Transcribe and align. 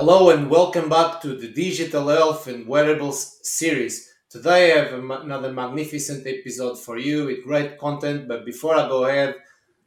Hello 0.00 0.30
and 0.30 0.48
welcome 0.48 0.88
back 0.88 1.20
to 1.20 1.36
the 1.36 1.52
Digital 1.52 2.08
Health 2.08 2.46
and 2.46 2.66
Wearables 2.66 3.38
series. 3.42 4.10
Today 4.30 4.72
I 4.72 4.84
have 4.84 4.94
another 4.94 5.52
magnificent 5.52 6.26
episode 6.26 6.78
for 6.78 6.96
you 6.96 7.26
with 7.26 7.44
great 7.44 7.76
content. 7.76 8.26
But 8.26 8.46
before 8.46 8.76
I 8.76 8.88
go 8.88 9.04
ahead, 9.04 9.34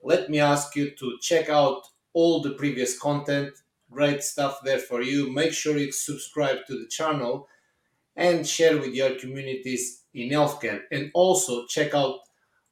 let 0.04 0.30
me 0.30 0.40
ask 0.40 0.76
you 0.76 0.92
to 0.92 1.18
check 1.20 1.50
out 1.50 1.88
all 2.14 2.44
the 2.44 2.52
previous 2.52 3.00
content. 3.00 3.54
Great 3.90 4.22
stuff 4.22 4.60
there 4.64 4.78
for 4.78 5.02
you. 5.02 5.34
Make 5.34 5.52
sure 5.52 5.80
you 5.80 5.92
subscribe 5.92 6.58
to 6.68 6.74
the 6.74 6.88
channel 6.90 7.48
and 8.16 8.46
share 8.48 8.78
with 8.78 8.94
your 8.94 9.16
communities 9.16 10.04
in 10.14 10.30
healthcare. 10.30 10.82
And 10.92 11.10
also 11.16 11.66
check 11.66 11.96
out 11.96 12.20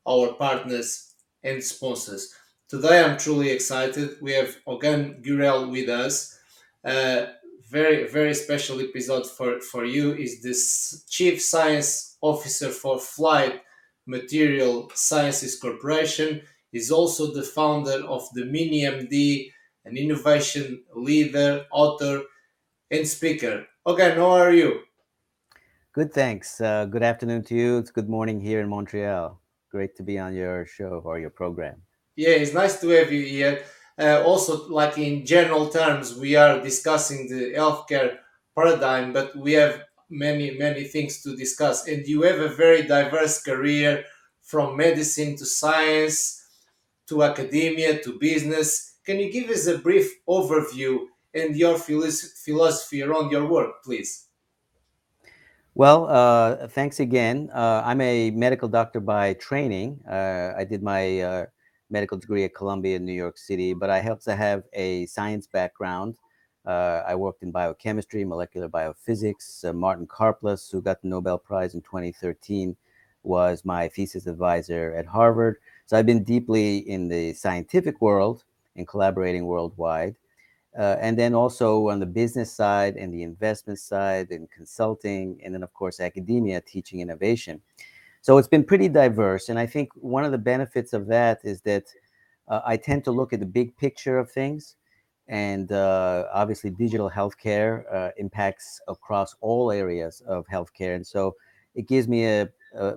our 0.07 0.33
partners 0.33 1.15
and 1.43 1.63
sponsors. 1.63 2.35
Today 2.67 3.03
I'm 3.03 3.17
truly 3.17 3.49
excited. 3.49 4.17
We 4.21 4.33
have 4.33 4.57
Ogan 4.67 5.23
Gurel 5.25 5.71
with 5.71 5.89
us. 5.89 6.37
Uh, 6.83 7.27
very 7.69 8.07
very 8.07 8.33
special 8.33 8.81
episode 8.81 9.25
for 9.25 9.59
for 9.61 9.85
you 9.85 10.13
is 10.13 10.41
this 10.41 11.05
chief 11.09 11.41
science 11.41 12.17
officer 12.21 12.69
for 12.69 12.99
Flite 12.99 13.61
material 14.07 14.91
sciences 14.93 15.59
corporation. 15.59 16.41
Is 16.73 16.89
also 16.89 17.33
the 17.33 17.43
founder 17.43 18.05
of 18.07 18.23
the 18.33 18.45
mini 18.45 18.83
md 18.83 19.51
an 19.85 19.97
innovation 19.97 20.83
leader 20.95 21.65
author 21.71 22.23
and 22.89 23.05
speaker. 23.07 23.65
Okay 23.85 24.15
how 24.15 24.31
are 24.31 24.53
you? 24.53 24.81
Good 25.93 26.13
thanks. 26.13 26.61
Uh, 26.61 26.85
good 26.85 27.03
afternoon 27.03 27.43
to 27.43 27.55
you. 27.55 27.77
It's 27.77 27.91
good 27.91 28.07
morning 28.07 28.39
here 28.39 28.61
in 28.61 28.69
montreal. 28.69 29.41
Great 29.69 29.95
to 29.97 30.03
be 30.03 30.17
on 30.17 30.33
your 30.33 30.65
show 30.65 31.01
or 31.03 31.19
your 31.19 31.29
program. 31.29 31.81
Yeah, 32.15 32.29
it's 32.29 32.53
nice 32.53 32.79
to 32.79 32.87
have 32.89 33.11
you 33.11 33.25
here. 33.25 33.63
Uh, 34.01 34.23
also, 34.25 34.67
like 34.67 34.97
in 34.97 35.23
general 35.23 35.69
terms, 35.69 36.17
we 36.17 36.35
are 36.35 36.59
discussing 36.59 37.29
the 37.29 37.53
healthcare 37.53 38.17
paradigm, 38.55 39.13
but 39.13 39.35
we 39.35 39.53
have 39.53 39.83
many, 40.09 40.57
many 40.57 40.85
things 40.85 41.21
to 41.21 41.35
discuss. 41.35 41.87
And 41.87 42.07
you 42.07 42.23
have 42.23 42.39
a 42.39 42.49
very 42.49 42.81
diverse 42.81 43.43
career 43.43 44.03
from 44.41 44.75
medicine 44.75 45.35
to 45.37 45.45
science 45.45 46.41
to 47.07 47.23
academia 47.23 48.01
to 48.01 48.17
business. 48.17 48.95
Can 49.05 49.19
you 49.19 49.31
give 49.31 49.49
us 49.49 49.67
a 49.67 49.77
brief 49.77 50.09
overview 50.27 51.05
and 51.33 51.55
your 51.55 51.77
philosophy 51.77 53.03
around 53.03 53.31
your 53.31 53.45
work, 53.45 53.83
please? 53.83 54.27
Well, 55.75 56.07
uh, 56.09 56.67
thanks 56.67 56.99
again. 56.99 57.49
Uh, 57.53 57.81
I'm 57.85 58.01
a 58.01 58.31
medical 58.31 58.67
doctor 58.67 58.99
by 58.99 59.33
training. 59.35 60.01
Uh, 60.09 60.53
I 60.57 60.65
did 60.65 60.83
my 60.83 61.21
uh, 61.21 61.45
medical 61.91 62.17
degree 62.17 62.43
at 62.45 62.55
Columbia 62.55 62.95
in 62.95 63.05
New 63.05 63.13
York 63.13 63.37
City, 63.37 63.73
but 63.73 63.89
I 63.89 63.99
to 64.21 64.35
have 64.35 64.63
a 64.73 65.05
science 65.05 65.45
background. 65.45 66.15
Uh, 66.65 67.01
I 67.05 67.15
worked 67.15 67.43
in 67.43 67.51
biochemistry, 67.51 68.23
molecular 68.23 68.69
biophysics. 68.69 69.65
Uh, 69.65 69.73
Martin 69.73 70.07
Karplus, 70.07 70.71
who 70.71 70.81
got 70.81 71.01
the 71.01 71.07
Nobel 71.07 71.37
Prize 71.37 71.73
in 71.73 71.81
2013, 71.81 72.75
was 73.23 73.65
my 73.65 73.87
thesis 73.87 74.27
advisor 74.27 74.93
at 74.95 75.05
Harvard. 75.05 75.57
So 75.85 75.97
I've 75.97 76.05
been 76.05 76.23
deeply 76.23 76.77
in 76.77 77.07
the 77.07 77.33
scientific 77.33 78.01
world 78.01 78.43
and 78.75 78.87
collaborating 78.87 79.45
worldwide. 79.45 80.15
Uh, 80.77 80.95
and 81.01 81.19
then 81.19 81.35
also 81.35 81.89
on 81.89 81.99
the 81.99 82.05
business 82.05 82.51
side 82.51 82.95
and 82.95 83.13
the 83.13 83.23
investment 83.23 83.77
side 83.77 84.31
and 84.31 84.49
consulting, 84.49 85.37
and 85.43 85.53
then, 85.53 85.63
of 85.63 85.73
course, 85.73 85.99
academia, 85.99 86.61
teaching 86.61 87.01
innovation. 87.01 87.61
So 88.21 88.37
it's 88.37 88.47
been 88.47 88.63
pretty 88.63 88.87
diverse. 88.87 89.49
And 89.49 89.57
I 89.57 89.65
think 89.65 89.89
one 89.95 90.23
of 90.23 90.31
the 90.31 90.37
benefits 90.37 90.93
of 90.93 91.07
that 91.07 91.39
is 91.43 91.61
that 91.61 91.85
uh, 92.47 92.61
I 92.65 92.77
tend 92.77 93.03
to 93.05 93.11
look 93.11 93.33
at 93.33 93.39
the 93.39 93.45
big 93.45 93.75
picture 93.77 94.17
of 94.17 94.31
things. 94.31 94.75
And 95.27 95.71
uh, 95.71 96.25
obviously, 96.33 96.69
digital 96.71 97.09
healthcare 97.09 97.83
uh, 97.93 98.11
impacts 98.17 98.81
across 98.87 99.35
all 99.41 99.71
areas 99.71 100.21
of 100.27 100.45
healthcare. 100.47 100.95
And 100.95 101.05
so 101.05 101.35
it 101.73 101.87
gives 101.87 102.07
me 102.07 102.25
a, 102.25 102.49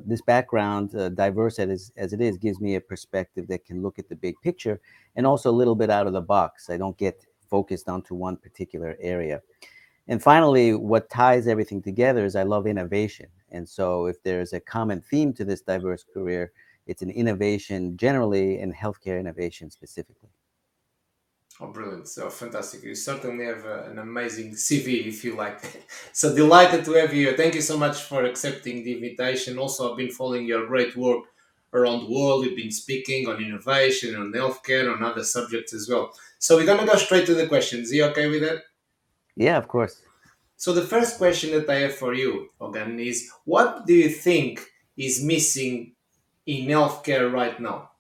this 0.05 0.21
background, 0.23 0.95
uh, 0.95 1.09
diverse 1.11 1.59
as, 1.59 1.93
as 1.97 2.13
it 2.13 2.21
is, 2.21 2.37
gives 2.37 2.61
me 2.61 2.75
a 2.75 2.81
perspective 2.81 3.47
that 3.49 3.65
can 3.65 3.83
look 3.83 3.99
at 3.99 4.09
the 4.09 4.17
big 4.17 4.35
picture 4.43 4.81
and 5.17 5.27
also 5.27 5.51
a 5.51 5.53
little 5.53 5.75
bit 5.75 5.91
out 5.91 6.07
of 6.07 6.13
the 6.13 6.21
box. 6.21 6.71
I 6.71 6.77
don't 6.77 6.97
get 6.99 7.25
focused 7.49 7.89
onto 7.89 8.15
one 8.15 8.37
particular 8.37 8.97
area. 9.01 9.41
And 10.09 10.23
finally, 10.23 10.75
what 10.75 11.09
ties 11.09 11.47
everything 11.47 11.83
together 11.83 12.25
is 12.25 12.37
I 12.37 12.43
love 12.43 12.67
innovation. 12.67 13.27
And 13.55 13.69
so, 13.69 14.07
if 14.07 14.23
there's 14.23 14.53
a 14.53 14.61
common 14.61 15.01
theme 15.01 15.33
to 15.35 15.45
this 15.45 15.63
diverse 15.63 16.05
career, 16.05 16.53
it's 16.87 17.03
an 17.03 17.11
innovation 17.11 17.97
generally 17.97 18.61
and 18.61 18.75
healthcare 18.75 19.19
innovation 19.19 19.71
specifically. 19.71 20.29
Oh, 21.61 21.69
brilliant. 21.69 22.09
So 22.09 22.29
fantastic. 22.31 22.83
You 22.83 22.97
certainly 22.97 23.45
have 23.45 23.65
a, 23.65 23.85
an 23.85 24.01
amazing 24.01 24.55
CV, 24.55 25.07
if 25.07 25.25
you 25.25 25.37
like. 25.37 25.87
so 26.13 26.35
delighted 26.35 26.85
to 26.85 26.95
have 26.95 27.15
you. 27.15 27.37
Thank 27.37 27.55
you 27.55 27.61
so 27.61 27.79
much 27.79 28.03
for 28.03 28.25
accepting 28.25 28.83
the 28.83 28.95
invitation. 28.95 29.59
Also, 29.59 29.91
I've 29.91 29.97
been 29.97 30.11
following 30.11 30.47
your 30.47 30.67
great 30.67 30.97
work 30.97 31.25
around 31.73 32.01
the 32.01 32.11
world. 32.11 32.45
You've 32.45 32.57
been 32.57 32.73
speaking 32.73 33.29
on 33.29 33.43
innovation, 33.43 34.17
on 34.17 34.33
healthcare, 34.33 34.93
on 34.93 35.05
other 35.05 35.23
subjects 35.23 35.73
as 35.73 35.89
well. 35.89 36.13
So 36.41 36.57
we're 36.57 36.67
going 36.67 36.81
to 36.81 36.87
go 36.87 36.99
straight 36.99 37.27
to 37.27 37.35
the 37.35 37.47
questions. 37.47 37.93
Are 37.93 37.95
you 37.95 38.05
okay 38.07 38.27
with 38.27 38.43
that? 38.43 38.65
Yeah, 39.37 39.57
of 39.57 39.69
course. 39.69 40.03
So 40.57 40.73
the 40.73 40.83
first 40.83 41.19
question 41.19 41.51
that 41.53 41.69
I 41.69 41.81
have 41.81 41.95
for 41.95 42.15
you, 42.15 42.51
Ogan, 42.61 42.99
is 42.99 43.31
what 43.45 43.87
do 43.87 43.95
you 43.95 44.09
think 44.09 44.61
is 44.97 45.23
missing 45.23 45.95
in 46.47 46.67
healthcare 46.67 47.33
right 47.33 47.59
now? 47.61 47.91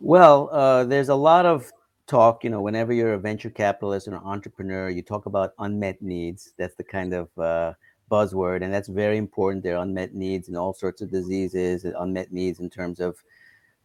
Well, 0.00 0.48
uh, 0.52 0.84
there's 0.84 1.08
a 1.08 1.14
lot 1.14 1.46
of 1.46 1.70
talk. 2.06 2.44
You 2.44 2.50
know, 2.50 2.60
whenever 2.60 2.92
you're 2.92 3.14
a 3.14 3.18
venture 3.18 3.50
capitalist 3.50 4.08
or 4.08 4.14
an 4.14 4.22
entrepreneur, 4.24 4.88
you 4.88 5.02
talk 5.02 5.26
about 5.26 5.54
unmet 5.58 6.02
needs. 6.02 6.52
That's 6.58 6.74
the 6.74 6.84
kind 6.84 7.12
of 7.14 7.28
uh, 7.38 7.74
buzzword, 8.10 8.62
and 8.62 8.72
that's 8.72 8.88
very 8.88 9.16
important. 9.16 9.62
There 9.62 9.76
are 9.76 9.82
unmet 9.82 10.14
needs 10.14 10.48
in 10.48 10.56
all 10.56 10.74
sorts 10.74 11.02
of 11.02 11.10
diseases, 11.10 11.84
unmet 11.84 12.32
needs 12.32 12.60
in 12.60 12.70
terms 12.70 13.00
of. 13.00 13.22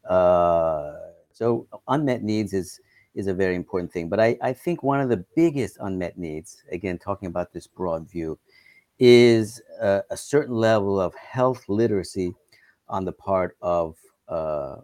Uh, 0.07 0.93
so 1.31 1.67
unmet 1.87 2.23
needs 2.23 2.53
is 2.53 2.79
is 3.17 3.28
a 3.28 3.33
very 3.33 3.55
important 3.55 3.91
thing. 3.91 4.07
But 4.07 4.19
I, 4.19 4.38
I 4.41 4.53
think 4.53 4.83
one 4.83 5.01
of 5.01 5.09
the 5.09 5.25
biggest 5.35 5.78
unmet 5.81 6.17
needs, 6.17 6.63
again, 6.72 7.00
talking 7.00 7.28
about 7.28 7.51
this 7.51 7.66
broad 7.66 8.09
view, 8.09 8.38
is 9.00 9.59
a, 9.81 10.03
a 10.11 10.17
certain 10.17 10.55
level 10.55 11.01
of 11.01 11.16
health 11.16 11.66
literacy 11.67 12.33
on 12.88 13.05
the 13.05 13.11
part 13.11 13.57
of 13.61 13.95
uh, 14.29 14.78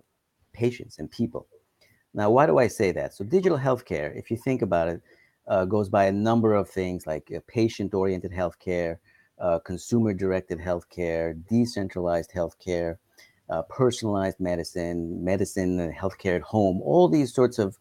patients 0.51 0.97
and 0.97 1.09
people. 1.11 1.47
Now, 2.15 2.31
why 2.31 2.47
do 2.47 2.57
I 2.57 2.67
say 2.67 2.91
that? 2.91 3.13
So, 3.13 3.23
digital 3.23 3.57
healthcare, 3.57 4.17
if 4.17 4.31
you 4.31 4.37
think 4.37 4.63
about 4.63 4.87
it, 4.87 5.01
uh, 5.47 5.65
goes 5.65 5.89
by 5.89 6.05
a 6.05 6.11
number 6.11 6.55
of 6.55 6.69
things 6.69 7.05
like 7.05 7.31
uh, 7.35 7.39
patient 7.47 7.93
oriented 7.93 8.31
healthcare, 8.31 8.97
uh, 9.39 9.59
consumer 9.59 10.13
directed 10.13 10.59
healthcare, 10.59 11.39
decentralized 11.47 12.31
healthcare, 12.31 12.97
uh, 13.49 13.61
personalized 13.63 14.39
medicine, 14.39 15.23
medicine 15.23 15.79
and 15.79 15.93
healthcare 15.93 16.35
at 16.37 16.41
home, 16.41 16.81
all 16.81 17.07
these 17.07 17.33
sorts 17.33 17.59
of 17.59 17.77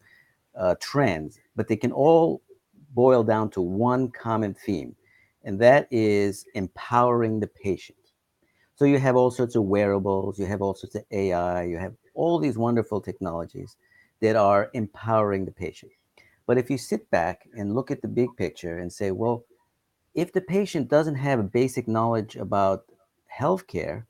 uh, 0.57 0.75
trends, 0.79 1.39
but 1.55 1.67
they 1.67 1.75
can 1.75 1.91
all 1.91 2.41
boil 2.93 3.23
down 3.23 3.49
to 3.51 3.61
one 3.61 4.09
common 4.11 4.53
theme, 4.53 4.95
and 5.43 5.59
that 5.59 5.87
is 5.91 6.45
empowering 6.53 7.39
the 7.39 7.47
patient. 7.47 7.97
So 8.75 8.85
you 8.85 8.99
have 8.99 9.15
all 9.15 9.31
sorts 9.31 9.55
of 9.55 9.63
wearables, 9.63 10.39
you 10.39 10.45
have 10.45 10.61
all 10.61 10.73
sorts 10.73 10.95
of 10.95 11.03
AI, 11.11 11.63
you 11.63 11.77
have 11.77 11.93
all 12.15 12.39
these 12.39 12.57
wonderful 12.57 13.01
technologies 13.01 13.75
that 14.21 14.35
are 14.35 14.69
empowering 14.73 15.45
the 15.45 15.51
patient. 15.51 15.91
But 16.45 16.57
if 16.57 16.69
you 16.69 16.77
sit 16.77 17.09
back 17.09 17.47
and 17.55 17.75
look 17.75 17.91
at 17.91 18.01
the 18.01 18.07
big 18.07 18.29
picture 18.37 18.79
and 18.79 18.91
say, 18.91 19.11
well, 19.11 19.45
if 20.13 20.31
the 20.31 20.41
patient 20.41 20.89
doesn't 20.89 21.15
have 21.15 21.39
a 21.39 21.43
basic 21.43 21.87
knowledge 21.87 22.35
about 22.35 22.85
healthcare, 23.39 24.05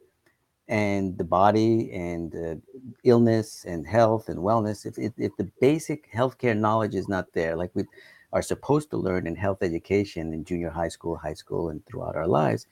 and 0.67 1.17
the 1.17 1.23
body 1.23 1.91
and 1.91 2.35
uh, 2.35 2.55
illness 3.03 3.65
and 3.65 3.85
health 3.85 4.29
and 4.29 4.39
wellness, 4.39 4.85
if, 4.85 4.97
if, 4.97 5.11
if, 5.17 5.35
the 5.37 5.49
basic 5.59 6.11
healthcare 6.11 6.57
knowledge 6.57 6.95
is 6.95 7.07
not 7.07 7.33
there, 7.33 7.55
like 7.55 7.71
we 7.73 7.83
are 8.31 8.41
supposed 8.41 8.89
to 8.89 8.97
learn 8.97 9.27
in 9.27 9.35
health 9.35 9.61
education 9.61 10.33
in 10.33 10.45
junior 10.45 10.69
high 10.69 10.87
school, 10.87 11.17
high 11.17 11.33
school, 11.33 11.69
and 11.69 11.85
throughout 11.85 12.15
our 12.15 12.27
lives, 12.27 12.67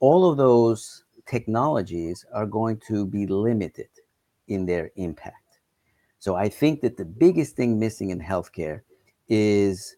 all 0.00 0.30
of 0.30 0.36
those 0.36 1.04
technologies 1.26 2.24
are 2.32 2.46
going 2.46 2.80
to 2.88 3.04
be 3.06 3.26
limited 3.26 3.88
in 4.48 4.64
their 4.64 4.90
impact. 4.96 5.58
So 6.18 6.36
I 6.36 6.48
think 6.48 6.80
that 6.80 6.96
the 6.96 7.04
biggest 7.04 7.56
thing 7.56 7.78
missing 7.78 8.10
in 8.10 8.20
healthcare 8.20 8.80
is 9.28 9.96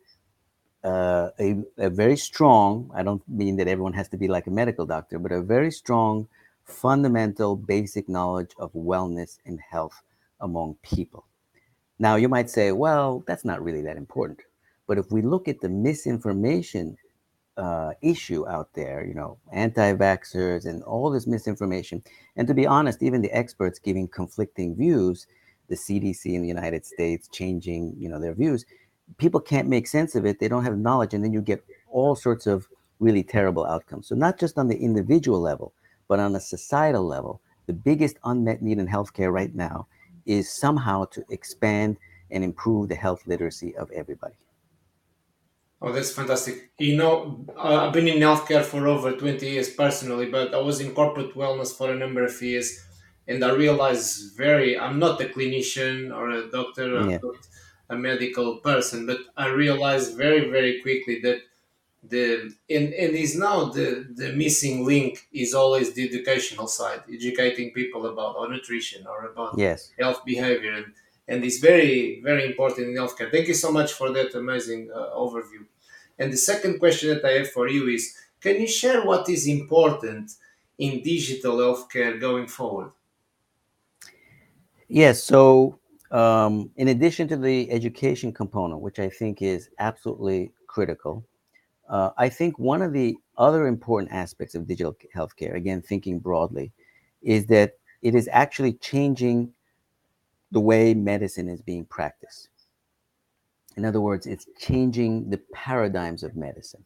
uh, 0.85 1.31
a, 1.39 1.57
a 1.77 1.91
very 1.91 2.17
strong, 2.17 2.91
I 2.95 3.03
don't 3.03 3.27
mean 3.29 3.57
that 3.57 3.69
everyone 3.69 3.93
has 3.93 4.09
to 4.09 4.17
be 4.17 4.29
like 4.29 4.47
a 4.47 4.51
medical 4.51 4.87
doctor, 4.87 5.19
but 5.19 5.33
a 5.33 5.43
very 5.43 5.71
strong 5.71 6.29
fundamental 6.69 7.57
basic 7.57 8.09
knowledge 8.09 8.53
of 8.59 8.73
wellness 8.73 9.39
and 9.47 9.59
health 9.61 10.03
among 10.41 10.77
people. 10.83 11.25
Now, 11.99 12.17
you 12.17 12.29
might 12.29 12.49
say, 12.49 12.73
well, 12.73 13.25
that's 13.27 13.45
not 13.45 13.63
really 13.63 13.83
that 13.83 13.97
important. 13.97 14.43
But 14.87 14.99
if 14.99 15.11
we 15.11 15.23
look 15.23 15.49
at 15.49 15.61
the 15.61 15.69
misinformation 15.69 16.97
uh, 17.57 17.93
issue 18.03 18.49
out 18.49 18.73
there, 18.75 19.05
you 19.05 19.15
know, 19.15 19.39
anti 19.53 19.93
vaxxers 19.95 20.65
and 20.65 20.83
all 20.85 21.11
this 21.11 21.27
misinformation, 21.27 22.03
and 22.37 22.47
to 22.47 22.55
be 22.55 22.67
honest, 22.67 23.03
even 23.03 23.21
the 23.21 23.33
experts 23.33 23.79
giving 23.79 24.07
conflicting 24.07 24.77
views, 24.77 25.27
the 25.69 25.75
CDC 25.75 26.27
in 26.27 26.43
the 26.43 26.49
United 26.49 26.87
States 26.87 27.29
changing, 27.29 27.95
you 27.99 28.09
know, 28.09 28.21
their 28.21 28.35
views, 28.35 28.65
people 29.19 29.41
can't 29.41 29.69
make 29.69 29.87
sense 29.87 30.15
of 30.15 30.25
it. 30.25 30.39
They 30.39 30.49
don't 30.49 30.65
have 30.65 30.79
knowledge, 30.79 31.15
and 31.15 31.25
then 31.25 31.33
you 31.33 31.41
get 31.41 31.65
all 31.91 32.15
sorts 32.15 32.47
of 32.47 32.69
really 33.01 33.23
terrible 33.23 33.67
outcomes. 33.67 34.09
So 34.09 34.15
not 34.15 34.39
just 34.39 34.59
on 34.59 34.69
the 34.69 34.79
individual 34.79 35.41
level, 35.41 35.73
but 36.09 36.19
on 36.19 36.35
a 36.35 36.41
societal 36.41 37.05
level, 37.07 37.41
the 37.67 37.73
biggest 37.73 38.17
unmet 38.25 38.63
need 38.63 38.79
in 38.79 38.89
healthcare 38.89 39.33
right 39.33 39.55
now 39.55 39.87
is 40.27 40.51
somehow 40.51 41.05
to 41.05 41.25
expand 41.31 41.99
and 42.31 42.43
improve 42.43 42.89
the 42.89 42.95
health 42.95 43.27
literacy 43.27 43.77
of 43.77 43.91
everybody. 43.93 44.37
Oh, 45.81 45.93
that's 45.93 46.11
fantastic. 46.11 46.73
You 46.79 46.97
know, 46.97 47.47
uh, 47.57 47.87
I've 47.87 47.93
been 47.93 48.09
in 48.09 48.19
healthcare 48.19 48.65
for 48.65 48.89
over 48.89 49.13
20 49.13 49.49
years 49.49 49.71
personally, 49.71 50.27
but 50.27 50.53
I 50.53 50.59
was 50.59 50.81
in 50.81 50.93
corporate 50.93 51.35
wellness 51.35 51.77
for 51.77 51.93
a 51.93 51.95
number 51.95 52.25
of 52.25 52.43
years. 52.43 52.85
And 53.29 53.45
I 53.45 53.53
realized 53.53 54.37
very, 54.37 54.79
I'm 54.79 54.99
not 54.99 55.21
a 55.21 55.27
clinician 55.27 56.13
or 56.15 56.31
a 56.31 56.51
doctor, 56.51 56.97
I'm 56.97 57.11
not 57.11 57.47
a 57.91 57.97
medical 57.97 58.57
person, 58.57 59.07
but 59.07 59.19
I 59.37 59.49
realized 59.49 60.17
very, 60.17 60.51
very 60.51 60.81
quickly 60.83 61.21
that 61.21 61.43
the 62.09 62.53
and, 62.71 62.93
and 62.95 63.15
is 63.17 63.37
now 63.37 63.65
the 63.67 64.07
the 64.15 64.33
missing 64.33 64.85
link 64.85 65.27
is 65.33 65.55
always 65.55 65.93
the 65.93 66.05
educational 66.09 66.67
side 66.67 67.03
educating 67.13 67.73
people 67.73 68.07
about 68.07 68.37
or 68.37 68.49
nutrition 68.49 69.07
or 69.07 69.27
about 69.27 69.59
Yes. 69.59 69.91
health 69.99 70.25
behavior 70.25 70.73
and 70.73 70.87
and 71.29 71.45
it's 71.45 71.59
very 71.59 72.21
very 72.23 72.45
important 72.47 72.89
in 72.89 72.95
healthcare 72.95 73.31
thank 73.31 73.49
you 73.49 73.55
so 73.55 73.71
much 73.71 73.93
for 73.93 74.11
that 74.11 74.35
amazing 74.35 74.91
uh, 74.95 75.11
overview 75.17 75.65
and 76.19 76.33
the 76.33 76.37
second 76.37 76.79
question 76.79 77.09
that 77.11 77.25
i 77.25 77.33
have 77.33 77.51
for 77.51 77.69
you 77.69 77.89
is 77.89 78.15
can 78.41 78.61
you 78.61 78.67
share 78.67 79.05
what 79.05 79.29
is 79.29 79.47
important 79.47 80.33
in 80.79 81.03
digital 81.03 81.57
healthcare 81.59 82.21
going 82.21 82.47
forward 82.47 82.91
Yes. 84.89 85.23
So, 85.23 85.79
um, 86.11 86.71
in 86.77 86.89
addition 86.89 87.29
to 87.29 87.37
the 87.37 87.71
education 87.71 88.33
component, 88.33 88.81
which 88.81 88.99
I 88.99 89.09
think 89.09 89.43
is 89.43 89.69
absolutely 89.79 90.53
critical, 90.67 91.25
uh, 91.89 92.11
I 92.17 92.29
think 92.29 92.59
one 92.59 92.83
of 92.83 92.93
the 92.93 93.17
other 93.37 93.67
important 93.67 94.13
aspects 94.13 94.55
of 94.55 94.67
digital 94.67 94.97
healthcare, 95.15 95.55
again, 95.55 95.81
thinking 95.81 96.19
broadly, 96.19 96.73
is 97.23 97.47
that 97.47 97.75
it 98.03 98.15
is 98.15 98.29
actually 98.33 98.75
changing 98.75 99.53
the 100.51 100.61
way 100.61 100.95
medicine 100.95 101.49
is 101.49 101.61
being 101.61 101.85
practiced. 101.85 102.49
In 103.77 103.85
other 103.85 104.01
words, 104.01 104.27
it's 104.27 104.47
changing 104.59 105.31
the 105.31 105.41
paradigms 105.53 106.23
of 106.23 106.37
medicine. 106.37 106.85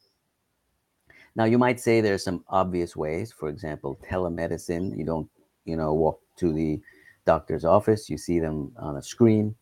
Now, 1.34 1.44
you 1.44 1.58
might 1.58 1.80
say 1.80 2.00
there 2.00 2.14
are 2.14 2.18
some 2.18 2.44
obvious 2.48 2.94
ways. 2.94 3.32
For 3.32 3.48
example, 3.48 3.98
telemedicine. 4.08 4.96
You 4.96 5.04
don't, 5.04 5.30
you 5.64 5.76
know, 5.76 5.94
walk 5.94 6.20
to 6.36 6.52
the 6.52 6.80
doctor's 7.24 7.64
office. 7.64 8.10
You 8.10 8.18
see 8.18 8.38
them 8.38 8.72
on 8.76 8.96
a 8.96 9.02
screen. 9.02 9.54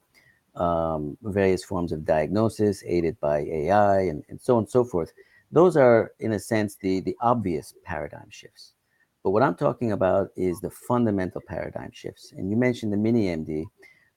Um, 0.61 1.17
various 1.23 1.65
forms 1.65 1.91
of 1.91 2.05
diagnosis 2.05 2.85
aided 2.87 3.19
by 3.19 3.39
AI 3.41 4.01
and, 4.03 4.23
and 4.29 4.39
so 4.39 4.57
on 4.57 4.65
and 4.65 4.71
so 4.71 4.85
forth. 4.85 5.11
Those 5.51 5.75
are, 5.77 6.13
in 6.21 6.33
a 6.33 6.39
sense, 6.39 6.77
the 6.77 7.01
the 7.01 7.17
obvious 7.21 7.75
paradigm 7.85 8.29
shifts. 8.29 8.75
But 9.23 9.31
what 9.31 9.43
I'm 9.43 9.55
talking 9.55 9.93
about 9.93 10.31
is 10.37 10.61
the 10.61 10.71
fundamental 10.71 11.43
paradigm 11.47 11.91
shifts. 11.93 12.33
And 12.37 12.51
you 12.51 12.57
mentioned 12.57 12.93
the 12.93 12.97
mini 12.97 13.27
MD. 13.27 13.65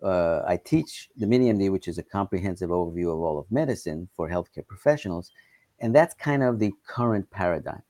Uh, 0.01 0.41
I 0.47 0.57
teach 0.57 1.09
the 1.17 1.27
mini 1.27 1.51
MD, 1.51 1.71
which 1.71 1.87
is 1.87 1.97
a 1.97 2.03
comprehensive 2.03 2.69
overview 2.69 3.13
of 3.13 3.19
all 3.19 3.39
of 3.39 3.51
medicine 3.51 4.09
for 4.15 4.29
healthcare 4.29 4.67
professionals. 4.67 5.31
And 5.79 5.95
that's 5.95 6.13
kind 6.13 6.43
of 6.43 6.59
the 6.59 6.73
current 6.87 7.29
paradigm. 7.31 7.81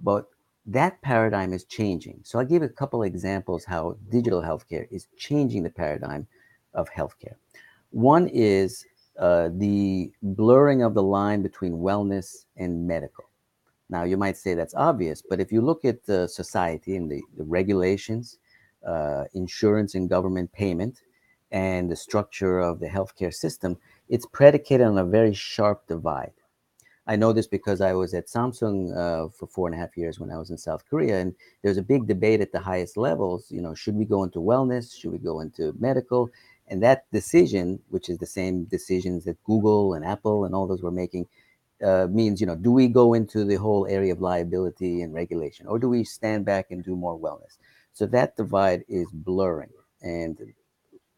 But 0.00 0.26
that 0.66 1.00
paradigm 1.02 1.52
is 1.52 1.64
changing. 1.64 2.20
So 2.24 2.38
I'll 2.38 2.44
give 2.44 2.62
a 2.62 2.68
couple 2.68 3.02
examples 3.02 3.64
how 3.64 3.96
digital 4.10 4.42
healthcare 4.42 4.86
is 4.90 5.08
changing 5.16 5.62
the 5.64 5.70
paradigm 5.70 6.26
of 6.74 6.88
healthcare. 6.90 7.34
One 7.90 8.28
is 8.28 8.84
uh, 9.18 9.50
the 9.52 10.12
blurring 10.22 10.82
of 10.82 10.94
the 10.94 11.02
line 11.02 11.42
between 11.42 11.72
wellness 11.74 12.46
and 12.56 12.86
medical. 12.86 13.24
Now, 13.88 14.04
you 14.04 14.16
might 14.16 14.36
say 14.36 14.54
that's 14.54 14.74
obvious, 14.74 15.22
but 15.28 15.40
if 15.40 15.50
you 15.50 15.60
look 15.60 15.84
at 15.84 16.04
the 16.06 16.28
society 16.28 16.96
and 16.96 17.10
the, 17.10 17.20
the 17.36 17.44
regulations, 17.44 18.38
uh, 18.86 19.24
insurance 19.34 19.94
and 19.96 20.08
government 20.08 20.52
payment, 20.52 21.00
and 21.50 21.90
the 21.90 21.96
structure 21.96 22.60
of 22.60 22.78
the 22.78 22.86
healthcare 22.86 23.34
system, 23.34 23.76
it's 24.08 24.26
predicated 24.26 24.86
on 24.86 24.96
a 24.98 25.04
very 25.04 25.34
sharp 25.34 25.86
divide. 25.88 26.32
I 27.06 27.16
know 27.16 27.32
this 27.32 27.48
because 27.48 27.80
I 27.80 27.92
was 27.92 28.14
at 28.14 28.28
Samsung 28.28 28.96
uh, 28.96 29.30
for 29.30 29.48
four 29.48 29.66
and 29.66 29.74
a 29.74 29.78
half 29.78 29.96
years 29.96 30.20
when 30.20 30.30
I 30.30 30.38
was 30.38 30.50
in 30.50 30.58
South 30.58 30.84
Korea, 30.88 31.18
and 31.18 31.34
there's 31.62 31.76
a 31.76 31.82
big 31.82 32.06
debate 32.06 32.40
at 32.40 32.52
the 32.52 32.60
highest 32.60 32.96
levels. 32.96 33.50
You 33.50 33.62
know, 33.62 33.74
should 33.74 33.96
we 33.96 34.04
go 34.04 34.22
into 34.22 34.38
wellness? 34.38 34.96
Should 34.96 35.10
we 35.10 35.18
go 35.18 35.40
into 35.40 35.74
medical? 35.80 36.30
And 36.70 36.82
that 36.82 37.10
decision, 37.10 37.80
which 37.88 38.08
is 38.08 38.18
the 38.18 38.26
same 38.26 38.64
decisions 38.64 39.24
that 39.24 39.42
Google 39.44 39.94
and 39.94 40.04
Apple 40.04 40.44
and 40.44 40.54
all 40.54 40.68
those 40.68 40.82
were 40.82 40.92
making, 40.92 41.26
uh, 41.84 42.06
means 42.10 42.40
you 42.40 42.46
know, 42.46 42.54
do 42.54 42.70
we 42.70 42.86
go 42.86 43.14
into 43.14 43.44
the 43.44 43.56
whole 43.56 43.86
area 43.88 44.12
of 44.12 44.20
liability 44.20 45.02
and 45.02 45.12
regulation, 45.12 45.66
or 45.66 45.78
do 45.78 45.88
we 45.88 46.04
stand 46.04 46.44
back 46.44 46.70
and 46.70 46.84
do 46.84 46.94
more 46.94 47.18
wellness? 47.18 47.58
So 47.92 48.06
that 48.06 48.36
divide 48.36 48.84
is 48.88 49.08
blurring, 49.12 49.70
and 50.00 50.38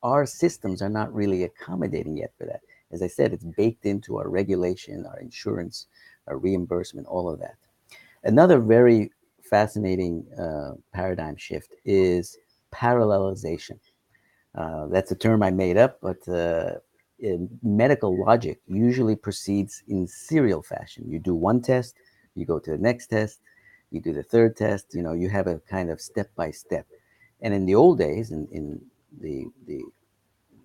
our 0.03 0.25
systems 0.25 0.81
are 0.83 0.89
not 0.89 1.15
really 1.15 1.45
accommodating 1.45 2.17
yet 2.17 2.33
for 2.39 2.47
that. 2.47 2.61
As 2.91 3.03
I 3.03 3.07
said, 3.07 3.33
it's 3.33 3.45
baked 3.45 3.85
into 3.87 4.19
our 4.19 4.29
regulation, 4.29 5.05
our 5.07 5.21
insurance, 5.21 5.87
our 6.27 6.39
reimbursement, 6.39 7.07
all 7.07 7.29
of 7.31 7.39
that. 7.41 7.57
Another 8.25 8.59
very 8.59 9.11
fascinating 9.43 10.25
uh, 10.39 10.73
paradigm 10.93 11.37
shift 11.37 11.75
is 11.85 12.39
parallelization. 12.73 13.79
Uh, 14.55 14.87
that's 14.89 15.11
a 15.11 15.17
term 15.17 15.43
I 15.43 15.51
made 15.51 15.77
up, 15.77 15.99
but 16.03 16.27
uh, 16.29 16.75
medical 17.63 18.19
logic 18.25 18.61
usually 18.67 19.17
proceeds 19.17 19.83
in 19.89 20.07
serial 20.07 20.63
fashion. 20.63 21.05
You 21.09 21.19
do 21.19 21.35
one 21.35 21.63
test, 21.63 21.95
you 22.35 22.45
go 22.45 22.59
to 22.59 22.71
the 22.73 22.79
next 22.79 23.07
test, 23.07 23.41
you 23.91 24.01
do 24.01 24.13
the 24.13 24.23
third 24.23 24.57
test. 24.57 24.95
You 24.95 25.03
know, 25.03 25.13
you 25.13 25.29
have 25.31 25.47
a 25.47 25.61
kind 25.61 25.91
of 25.91 26.01
step 26.01 26.31
by 26.37 26.51
step. 26.51 26.87
And 27.41 27.55
in 27.55 27.67
the 27.67 27.75
old 27.75 27.99
days, 27.99 28.31
in, 28.31 28.49
in 28.53 28.81
the 29.21 29.47
the 29.67 29.83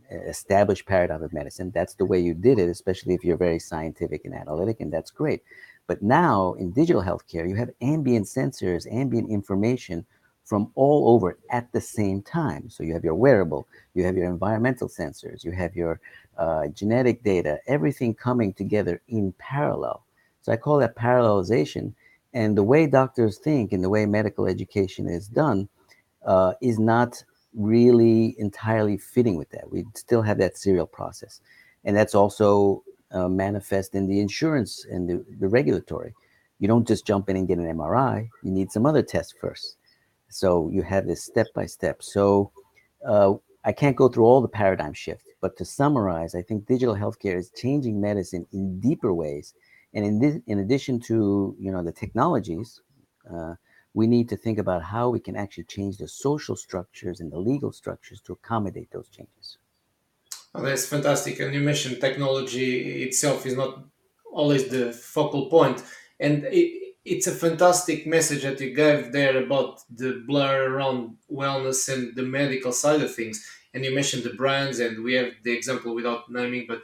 established 0.09 0.85
paradigm 0.85 1.21
of 1.23 1.33
medicine, 1.33 1.71
that's 1.73 1.95
the 1.95 2.05
way 2.05 2.19
you 2.19 2.33
did 2.33 2.59
it, 2.59 2.69
especially 2.69 3.13
if 3.13 3.23
you're 3.23 3.37
very 3.37 3.59
scientific 3.59 4.23
and 4.25 4.33
analytic, 4.33 4.79
and 4.79 4.91
that's 4.91 5.11
great. 5.11 5.43
But 5.85 6.01
now 6.01 6.53
in 6.53 6.71
digital 6.71 7.01
healthcare, 7.01 7.47
you 7.47 7.55
have 7.55 7.69
ambient 7.81 8.25
sensors, 8.25 8.87
ambient 8.91 9.29
information 9.29 10.05
from 10.47 10.71
all 10.75 11.09
over 11.09 11.37
at 11.51 11.69
the 11.73 11.81
same 11.81 12.21
time. 12.21 12.69
So 12.69 12.81
you 12.81 12.93
have 12.93 13.03
your 13.03 13.15
wearable, 13.15 13.67
you 13.93 14.05
have 14.05 14.15
your 14.15 14.27
environmental 14.27 14.87
sensors, 14.87 15.43
you 15.43 15.51
have 15.51 15.75
your 15.75 15.99
uh, 16.37 16.67
genetic 16.67 17.21
data, 17.21 17.59
everything 17.67 18.13
coming 18.13 18.53
together 18.53 19.01
in 19.09 19.33
parallel. 19.33 20.05
So 20.41 20.53
I 20.53 20.55
call 20.55 20.77
that 20.77 20.95
parallelization. 20.95 21.93
And 22.33 22.57
the 22.57 22.63
way 22.63 22.87
doctors 22.87 23.37
think 23.39 23.73
and 23.73 23.83
the 23.83 23.89
way 23.89 24.05
medical 24.05 24.47
education 24.47 25.09
is 25.09 25.27
done 25.27 25.67
uh, 26.25 26.53
is 26.61 26.79
not 26.79 27.21
really 27.53 28.33
entirely 28.39 28.97
fitting 28.97 29.35
with 29.35 29.49
that. 29.49 29.69
We 29.69 29.83
still 29.95 30.21
have 30.21 30.37
that 30.37 30.57
serial 30.57 30.87
process. 30.87 31.41
And 31.83 31.93
that's 31.93 32.15
also 32.15 32.83
uh, 33.11 33.27
manifest 33.27 33.95
in 33.95 34.07
the 34.07 34.21
insurance 34.21 34.85
and 34.89 35.09
the, 35.09 35.25
the 35.41 35.49
regulatory. 35.49 36.13
You 36.59 36.69
don't 36.69 36.87
just 36.87 37.05
jump 37.05 37.29
in 37.29 37.35
and 37.35 37.49
get 37.49 37.57
an 37.57 37.65
MRI, 37.65 38.29
you 38.43 38.51
need 38.51 38.71
some 38.71 38.85
other 38.85 39.01
tests 39.01 39.33
first. 39.41 39.75
So 40.29 40.69
you 40.69 40.81
have 40.83 41.07
this 41.07 41.23
step 41.23 41.47
by 41.53 41.65
step. 41.65 42.03
So 42.03 42.51
uh, 43.07 43.33
I 43.63 43.71
can't 43.71 43.95
go 43.95 44.07
through 44.07 44.25
all 44.25 44.41
the 44.41 44.47
paradigm 44.47 44.93
shift, 44.93 45.25
but 45.41 45.57
to 45.57 45.65
summarize, 45.65 46.35
I 46.35 46.41
think 46.41 46.67
digital 46.67 46.95
healthcare 46.95 47.37
is 47.37 47.51
changing 47.51 47.99
medicine 47.99 48.45
in 48.51 48.79
deeper 48.79 49.13
ways. 49.13 49.53
And 49.93 50.05
in 50.05 50.19
this, 50.19 50.37
in 50.47 50.59
addition 50.59 50.99
to 51.01 51.55
you 51.59 51.71
know 51.71 51.83
the 51.83 51.91
technologies, 51.91 52.81
uh, 53.33 53.55
we 53.93 54.07
need 54.07 54.29
to 54.29 54.37
think 54.37 54.59
about 54.59 54.83
how 54.83 55.09
we 55.09 55.19
can 55.19 55.35
actually 55.35 55.63
change 55.63 55.97
the 55.97 56.07
social 56.07 56.55
structures 56.55 57.19
and 57.19 57.31
the 57.31 57.39
legal 57.39 57.71
structures 57.71 58.21
to 58.21 58.33
accommodate 58.33 58.91
those 58.91 59.09
changes. 59.09 59.57
Oh, 60.53 60.61
that's 60.61 60.85
fantastic. 60.85 61.39
And 61.39 61.53
you 61.53 61.61
mentioned 61.61 61.99
technology 61.99 63.03
itself 63.03 63.45
is 63.45 63.55
not 63.55 63.83
always 64.31 64.67
the 64.69 64.93
focal 64.93 65.47
point, 65.47 65.83
and 66.19 66.45
it's 67.07 67.27
a 67.27 67.31
fantastic 67.31 68.05
message 68.05 68.43
that 68.43 68.59
you 68.59 68.73
gave 68.73 69.11
there 69.11 69.41
about 69.43 69.81
the 69.89 70.23
blur 70.27 70.69
around 70.69 71.17
wellness 71.31 71.91
and 71.91 72.15
the 72.15 72.23
medical 72.23 72.71
side 72.71 73.01
of 73.01 73.13
things. 73.15 73.45
And 73.73 73.85
you 73.85 73.93
mentioned 73.95 74.23
the 74.23 74.33
brands, 74.33 74.79
and 74.79 75.03
we 75.03 75.13
have 75.13 75.31
the 75.43 75.53
example 75.53 75.95
without 75.95 76.29
naming, 76.29 76.65
but 76.67 76.81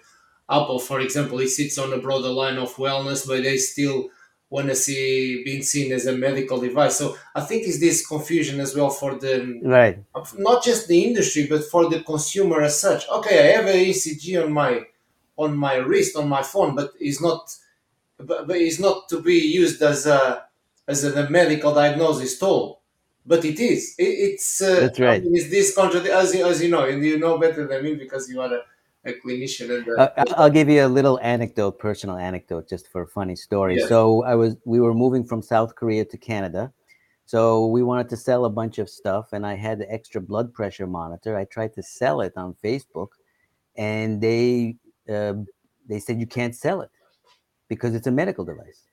Apple, 0.49 0.79
for 0.79 0.99
example, 0.99 1.39
it 1.39 1.49
sits 1.49 1.77
on 1.77 1.93
a 1.93 1.97
broader 1.97 2.29
line 2.29 2.57
of 2.57 2.75
wellness, 2.75 3.27
but 3.27 3.43
they 3.43 3.57
still 3.57 4.09
want 4.49 4.67
to 4.67 4.75
see 4.75 5.43
being 5.43 5.63
seen 5.63 5.91
as 5.91 6.05
a 6.05 6.15
medical 6.15 6.59
device. 6.59 6.97
So 6.97 7.17
I 7.33 7.41
think 7.41 7.63
it's 7.63 7.79
this 7.79 8.05
confusion 8.05 8.59
as 8.59 8.75
well 8.75 8.91
for 8.91 9.15
the 9.15 9.59
Right. 9.63 9.97
not 10.37 10.63
just 10.63 10.87
the 10.87 11.03
industry, 11.03 11.47
but 11.47 11.63
for 11.63 11.89
the 11.89 12.01
consumer 12.01 12.61
as 12.61 12.79
such. 12.79 13.09
Okay, 13.09 13.37
I 13.49 13.57
have 13.57 13.65
an 13.65 13.77
ECG 13.77 14.37
on 14.43 14.51
my 14.51 14.85
on 15.35 15.57
my 15.57 15.75
wrist 15.77 16.15
on 16.15 16.29
my 16.29 16.43
phone, 16.43 16.75
but 16.75 16.91
it's 16.99 17.19
not 17.19 17.51
but, 18.27 18.47
but 18.47 18.57
it's 18.57 18.79
not 18.79 19.09
to 19.09 19.21
be 19.21 19.35
used 19.35 19.81
as 19.81 20.05
a 20.05 20.43
as 20.87 21.03
a 21.03 21.29
medical 21.29 21.73
diagnosis 21.73 22.37
tool. 22.37 22.81
But 23.25 23.45
it 23.45 23.59
is. 23.59 23.95
It, 23.97 24.03
it's 24.03 24.61
uh, 24.61 24.81
That's 24.81 24.99
right. 24.99 25.21
I 25.21 25.23
mean, 25.23 25.35
it's 25.35 25.49
this 25.49 25.73
contradict 25.73 26.13
as 26.13 26.35
you, 26.35 26.45
as 26.45 26.61
you 26.61 26.69
know, 26.69 26.85
and 26.85 27.03
you 27.03 27.17
know 27.17 27.37
better 27.37 27.65
than 27.65 27.83
me 27.83 27.95
because 27.95 28.29
you 28.29 28.41
are 28.41 28.53
a, 28.53 28.61
a 29.09 29.13
clinician. 29.13 29.77
And 29.77 29.87
uh, 29.97 30.09
I'll 30.35 30.49
give 30.49 30.69
you 30.69 30.85
a 30.85 30.87
little 30.87 31.19
anecdote, 31.21 31.79
personal 31.79 32.17
anecdote, 32.17 32.67
just 32.67 32.89
for 32.89 33.03
a 33.03 33.07
funny 33.07 33.37
story. 33.37 33.79
Yeah. 33.79 33.87
So 33.87 34.23
I 34.23 34.35
was, 34.35 34.57
we 34.65 34.81
were 34.81 34.93
moving 34.93 35.23
from 35.23 35.41
South 35.41 35.75
Korea 35.75 36.03
to 36.03 36.17
Canada. 36.17 36.73
So 37.25 37.67
we 37.67 37.81
wanted 37.81 38.09
to 38.09 38.17
sell 38.17 38.43
a 38.43 38.49
bunch 38.49 38.77
of 38.77 38.89
stuff, 38.89 39.31
and 39.31 39.45
I 39.45 39.55
had 39.55 39.79
the 39.79 39.89
extra 39.89 40.19
blood 40.19 40.53
pressure 40.53 40.85
monitor. 40.85 41.37
I 41.37 41.45
tried 41.45 41.73
to 41.75 41.81
sell 41.81 42.19
it 42.19 42.33
on 42.35 42.55
Facebook, 42.61 43.07
and 43.77 44.19
they 44.19 44.75
uh, 45.09 45.35
they 45.87 46.01
said 46.01 46.19
you 46.19 46.27
can't 46.27 46.53
sell 46.53 46.81
it 46.81 46.91
because 47.75 47.95
it's 47.95 48.07
a 48.07 48.11
medical 48.11 48.45
device. 48.45 48.83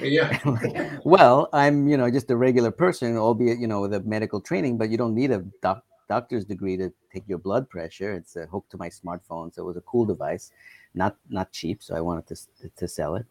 yeah. 0.00 0.38
like, 0.44 1.04
well, 1.04 1.48
I'm 1.52 1.88
you 1.88 1.96
know 1.96 2.10
just 2.10 2.30
a 2.30 2.36
regular 2.36 2.70
person, 2.70 3.16
albeit 3.16 3.58
you 3.58 3.66
know 3.66 3.80
with 3.80 3.94
a 3.94 4.00
medical 4.00 4.40
training, 4.40 4.78
but 4.78 4.90
you 4.90 4.96
don't 4.96 5.14
need 5.14 5.30
a 5.30 5.38
doc- 5.62 5.84
doctor's 6.08 6.44
degree 6.44 6.76
to 6.76 6.92
take 7.12 7.24
your 7.28 7.38
blood 7.38 7.68
pressure. 7.68 8.12
It's 8.12 8.36
a 8.36 8.46
hooked 8.46 8.70
to 8.72 8.78
my 8.78 8.88
smartphone, 8.88 9.54
so 9.54 9.62
it 9.62 9.66
was 9.66 9.76
a 9.76 9.82
cool 9.82 10.04
device, 10.04 10.52
not 10.94 11.16
not 11.28 11.52
cheap. 11.52 11.82
So 11.82 11.96
I 11.96 12.00
wanted 12.00 12.26
to 12.28 12.68
to 12.76 12.88
sell 12.88 13.16
it, 13.16 13.26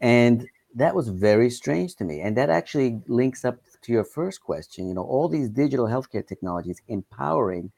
and 0.00 0.46
that 0.74 0.94
was 0.94 1.08
very 1.08 1.50
strange 1.50 1.96
to 1.96 2.04
me. 2.04 2.20
And 2.20 2.36
that 2.36 2.50
actually 2.50 3.00
links 3.06 3.44
up 3.44 3.58
to 3.82 3.92
your 3.92 4.04
first 4.04 4.42
question. 4.42 4.88
You 4.88 4.94
know, 4.94 5.02
all 5.02 5.28
these 5.28 5.48
digital 5.48 5.86
healthcare 5.86 6.26
technologies 6.26 6.80
empowering 6.88 7.72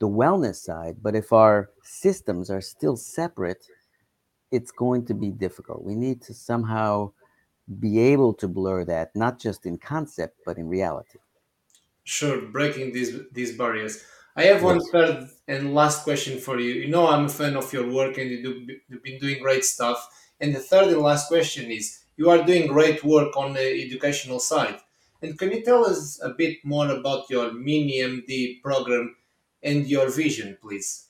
the 0.00 0.08
wellness 0.08 0.56
side, 0.56 0.96
but 1.02 1.14
if 1.14 1.32
our 1.32 1.70
systems 1.82 2.50
are 2.50 2.60
still 2.60 2.96
separate, 2.96 3.66
it's 4.54 4.70
going 4.70 5.04
to 5.06 5.14
be 5.14 5.30
difficult. 5.30 5.82
We 5.82 5.96
need 5.96 6.22
to 6.22 6.34
somehow 6.34 7.10
be 7.80 7.98
able 8.12 8.34
to 8.34 8.46
blur 8.46 8.84
that, 8.84 9.10
not 9.14 9.38
just 9.38 9.66
in 9.66 9.78
concept, 9.78 10.40
but 10.46 10.58
in 10.58 10.68
reality. 10.68 11.18
Sure, 12.04 12.40
breaking 12.56 12.92
these 12.92 13.12
these 13.32 13.56
barriers. 13.56 14.04
I 14.36 14.42
have 14.44 14.62
one 14.62 14.80
yes. 14.80 14.90
third 14.92 15.28
and 15.48 15.74
last 15.74 16.04
question 16.04 16.38
for 16.38 16.58
you. 16.58 16.72
You 16.82 16.88
know, 16.88 17.06
I'm 17.06 17.26
a 17.26 17.28
fan 17.40 17.56
of 17.56 17.72
your 17.72 17.88
work, 17.88 18.18
and 18.18 18.30
you 18.30 18.42
do, 18.42 18.52
you've 18.88 19.02
been 19.02 19.18
doing 19.18 19.42
great 19.42 19.64
stuff. 19.64 19.98
And 20.40 20.54
the 20.54 20.60
third 20.60 20.88
and 20.88 21.00
last 21.00 21.28
question 21.28 21.70
is: 21.70 22.04
You 22.16 22.30
are 22.30 22.44
doing 22.44 22.66
great 22.66 23.02
work 23.02 23.36
on 23.36 23.54
the 23.54 23.66
educational 23.86 24.40
side. 24.40 24.78
And 25.22 25.38
can 25.38 25.50
you 25.52 25.62
tell 25.64 25.86
us 25.86 26.20
a 26.22 26.30
bit 26.30 26.58
more 26.64 26.90
about 26.90 27.30
your 27.30 27.52
mini 27.52 28.00
MD 28.00 28.60
program 28.62 29.16
and 29.62 29.86
your 29.86 30.10
vision, 30.10 30.58
please? 30.60 31.03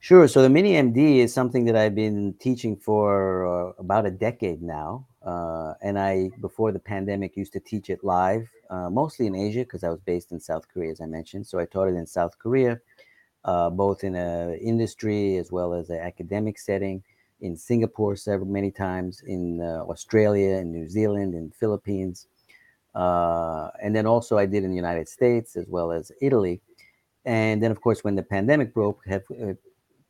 Sure. 0.00 0.28
So 0.28 0.42
the 0.42 0.48
Mini 0.48 0.74
MD 0.74 1.18
is 1.18 1.34
something 1.34 1.64
that 1.64 1.74
I've 1.76 1.94
been 1.94 2.34
teaching 2.38 2.76
for 2.76 3.46
uh, 3.46 3.72
about 3.78 4.06
a 4.06 4.10
decade 4.10 4.62
now. 4.62 5.06
Uh, 5.22 5.74
and 5.82 5.98
I, 5.98 6.30
before 6.40 6.70
the 6.70 6.78
pandemic, 6.78 7.36
used 7.36 7.52
to 7.54 7.60
teach 7.60 7.90
it 7.90 8.04
live, 8.04 8.48
uh, 8.70 8.88
mostly 8.90 9.26
in 9.26 9.34
Asia 9.34 9.60
because 9.60 9.82
I 9.82 9.88
was 9.88 10.00
based 10.00 10.30
in 10.30 10.38
South 10.38 10.68
Korea, 10.72 10.92
as 10.92 11.00
I 11.00 11.06
mentioned. 11.06 11.46
So 11.48 11.58
I 11.58 11.64
taught 11.64 11.88
it 11.88 11.96
in 11.96 12.06
South 12.06 12.38
Korea, 12.38 12.80
uh, 13.44 13.70
both 13.70 14.04
in 14.04 14.14
a 14.14 14.56
industry 14.62 15.36
as 15.36 15.50
well 15.50 15.74
as 15.74 15.90
an 15.90 15.98
academic 15.98 16.58
setting. 16.58 17.02
In 17.40 17.56
Singapore, 17.56 18.14
several 18.16 18.48
many 18.48 18.70
times. 18.70 19.22
In 19.26 19.60
uh, 19.60 19.84
Australia, 19.88 20.56
in 20.58 20.70
New 20.72 20.88
Zealand, 20.88 21.34
in 21.34 21.50
Philippines, 21.50 22.26
uh, 22.94 23.70
and 23.82 23.94
then 23.94 24.06
also 24.06 24.38
I 24.38 24.46
did 24.46 24.64
in 24.64 24.70
the 24.70 24.76
United 24.76 25.08
States 25.08 25.56
as 25.56 25.66
well 25.68 25.92
as 25.92 26.10
Italy. 26.22 26.60
And 27.24 27.62
then, 27.62 27.70
of 27.70 27.80
course, 27.80 28.02
when 28.02 28.14
the 28.14 28.22
pandemic 28.22 28.72
broke, 28.72 29.02
have 29.06 29.22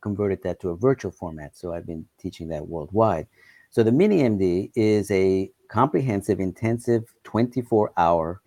converted 0.01 0.41
that 0.43 0.59
to 0.61 0.69
a 0.69 0.75
virtual 0.75 1.11
format. 1.11 1.55
So 1.57 1.73
I've 1.73 1.85
been 1.85 2.05
teaching 2.17 2.47
that 2.49 2.67
worldwide. 2.67 3.27
So 3.69 3.83
the 3.83 3.91
Mini 3.91 4.23
MD 4.23 4.71
is 4.75 5.11
a 5.11 5.51
comprehensive, 5.67 6.39
intensive, 6.39 7.13
24 7.23 7.91
hour, 7.97 8.41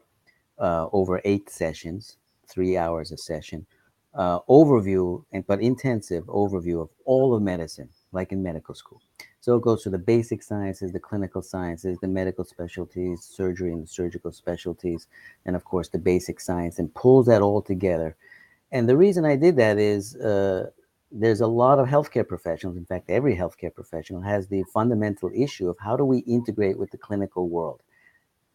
uh, 0.58 0.88
over 0.92 1.20
eight 1.24 1.48
sessions, 1.48 2.16
three 2.48 2.76
hours 2.76 3.12
a 3.12 3.16
session, 3.16 3.66
uh, 4.14 4.40
overview, 4.48 5.24
and 5.32 5.46
but 5.46 5.60
intensive 5.60 6.24
overview 6.24 6.82
of 6.82 6.90
all 7.04 7.34
of 7.34 7.42
medicine, 7.42 7.88
like 8.12 8.32
in 8.32 8.42
medical 8.42 8.74
school. 8.74 9.00
So 9.40 9.56
it 9.56 9.62
goes 9.62 9.82
through 9.82 9.92
the 9.92 9.98
basic 9.98 10.42
sciences, 10.42 10.92
the 10.92 11.00
clinical 11.00 11.42
sciences, 11.42 11.98
the 12.00 12.08
medical 12.08 12.44
specialties, 12.44 13.22
surgery 13.22 13.72
and 13.72 13.82
the 13.82 13.88
surgical 13.88 14.32
specialties, 14.32 15.08
and 15.46 15.56
of 15.56 15.64
course 15.64 15.88
the 15.88 15.98
basic 15.98 16.40
science, 16.40 16.78
and 16.78 16.94
pulls 16.94 17.26
that 17.26 17.42
all 17.42 17.62
together. 17.62 18.16
And 18.70 18.88
the 18.88 18.96
reason 18.96 19.24
I 19.24 19.36
did 19.36 19.56
that 19.56 19.78
is 19.78 20.16
uh, 20.16 20.70
there's 21.12 21.42
a 21.42 21.46
lot 21.46 21.78
of 21.78 21.86
healthcare 21.86 22.26
professionals, 22.26 22.76
in 22.76 22.86
fact, 22.86 23.10
every 23.10 23.36
healthcare 23.36 23.74
professional 23.74 24.22
has 24.22 24.48
the 24.48 24.64
fundamental 24.72 25.30
issue 25.34 25.68
of 25.68 25.76
how 25.78 25.96
do 25.96 26.04
we 26.04 26.18
integrate 26.18 26.78
with 26.78 26.90
the 26.90 26.96
clinical 26.96 27.48
world? 27.48 27.82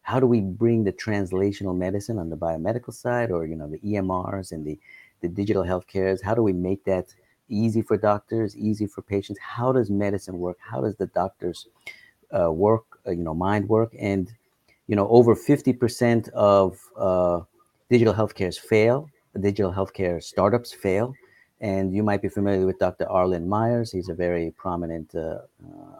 How 0.02 0.18
do 0.18 0.26
we 0.26 0.40
bring 0.40 0.84
the 0.84 0.92
translational 0.92 1.76
medicine 1.76 2.18
on 2.18 2.30
the 2.30 2.36
biomedical 2.36 2.92
side 2.92 3.30
or, 3.30 3.46
you 3.46 3.54
know, 3.54 3.68
the 3.68 3.78
EMRs 3.78 4.52
and 4.52 4.66
the, 4.66 4.78
the 5.20 5.28
digital 5.28 5.62
healthcares? 5.62 6.22
How 6.22 6.34
do 6.34 6.42
we 6.42 6.52
make 6.52 6.84
that 6.84 7.14
easy 7.48 7.80
for 7.80 7.96
doctors, 7.96 8.56
easy 8.56 8.86
for 8.86 9.02
patients? 9.02 9.38
How 9.38 9.70
does 9.70 9.90
medicine 9.90 10.38
work? 10.38 10.58
How 10.60 10.80
does 10.80 10.96
the 10.96 11.06
doctor's 11.06 11.68
uh, 12.36 12.50
work, 12.50 12.84
uh, 13.06 13.12
you 13.12 13.22
know, 13.22 13.34
mind 13.34 13.68
work? 13.68 13.94
And, 13.98 14.32
you 14.88 14.96
know, 14.96 15.08
over 15.08 15.36
50% 15.36 16.28
of 16.30 16.80
uh, 16.96 17.40
digital 17.88 18.14
healthcares 18.14 18.58
fail, 18.58 19.08
digital 19.38 19.72
healthcare 19.72 20.20
startups 20.22 20.72
fail 20.72 21.14
and 21.60 21.92
you 21.92 22.02
might 22.02 22.22
be 22.22 22.28
familiar 22.28 22.64
with 22.66 22.78
Dr. 22.78 23.08
Arlen 23.08 23.48
Meyers. 23.48 23.90
He's 23.90 24.08
a 24.08 24.14
very 24.14 24.52
prominent 24.52 25.14
uh, 25.14 25.18
uh, 25.18 25.40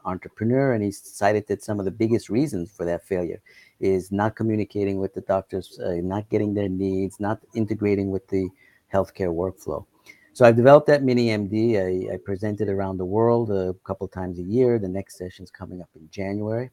entrepreneur, 0.05 0.73
and 0.73 0.85
he's 0.85 1.01
cited 1.01 1.47
that 1.49 1.65
some 1.65 1.79
of 1.79 1.85
the 1.85 1.91
biggest 1.91 2.29
reasons 2.29 2.71
for 2.71 2.85
that 2.85 3.05
failure 3.05 3.41
is 3.81 4.13
not 4.13 4.37
communicating 4.37 4.99
with 4.99 5.15
the 5.15 5.21
doctors, 5.23 5.79
uh, 5.81 5.95
not 6.03 6.29
getting 6.29 6.55
their 6.55 6.69
needs, 6.69 7.19
not 7.19 7.41
integrating 7.55 8.11
with 8.11 8.27
the 8.29 8.49
healthcare 8.93 9.35
workflow. 9.35 9.85
So 10.33 10.45
I've 10.45 10.57
developed 10.57 10.87
that 10.87 11.03
mini 11.03 11.29
MD. 11.29 11.77
I, 11.77 12.15
I 12.15 12.17
present 12.19 12.61
it 12.61 12.69
around 12.69 12.99
the 12.99 13.05
world 13.05 13.51
a 13.51 13.75
couple 13.85 14.07
times 14.07 14.39
a 14.39 14.43
year. 14.43 14.79
The 14.79 14.89
next 14.89 15.19
session 15.19 15.43
is 15.43 15.51
coming 15.51 15.83
up 15.83 15.89
in 15.97 16.09
January. 16.11 16.71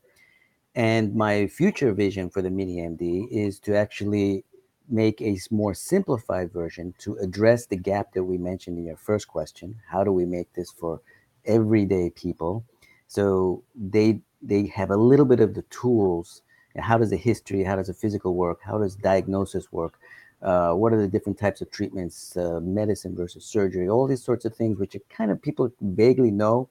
And 0.76 1.16
my 1.16 1.48
future 1.48 1.92
vision 1.92 2.30
for 2.30 2.44
the 2.44 2.52
mini 2.52 2.78
MD 2.78 3.28
is 3.32 3.60
to 3.62 3.76
actually 3.76 4.44
make 4.90 5.22
a 5.22 5.38
more 5.52 5.74
simplified 5.74 6.52
version 6.52 6.94
to 7.00 7.16
address 7.18 7.66
the 7.66 7.76
gap 7.76 8.14
that 8.14 8.24
we 8.24 8.38
mentioned 8.38 8.78
in 8.78 8.86
your 8.86 8.98
first 8.98 9.28
question. 9.28 9.76
How 9.88 10.04
do 10.04 10.12
we 10.12 10.26
make 10.26 10.54
this 10.54 10.72
for 10.72 11.02
everyday 11.46 12.10
people? 12.12 12.64
So 13.08 13.64
they 13.76 14.20
they 14.42 14.68
have 14.68 14.92
a 14.92 14.98
little 14.98 15.26
bit 15.26 15.40
of 15.40 15.54
the 15.54 15.64
tools. 15.64 16.42
How 16.78 16.98
does 16.98 17.10
the 17.10 17.18
history? 17.18 17.64
How 17.64 17.78
does 17.78 17.88
the 17.88 17.94
physical 17.94 18.36
work? 18.36 18.60
How 18.64 18.78
does 18.78 18.96
diagnosis 18.96 19.72
work? 19.72 20.00
Uh, 20.42 20.74
what 20.74 20.94
are 20.94 21.02
the 21.02 21.08
different 21.08 21.40
types 21.40 21.62
of 21.62 21.72
treatments? 21.72 22.36
Uh, 22.38 22.60
medicine 22.62 23.16
versus 23.16 23.46
surgery. 23.46 23.90
All 23.90 24.08
these 24.08 24.24
sorts 24.24 24.46
of 24.46 24.56
things, 24.56 24.78
which 24.78 24.96
are 24.96 25.02
kind 25.10 25.32
of 25.32 25.42
people 25.42 25.72
vaguely 25.82 26.32
know, 26.32 26.70